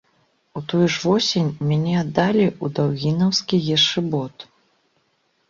[0.59, 4.35] У тую ж восень мяне аддалі ў даўгінаўскі ешыбот.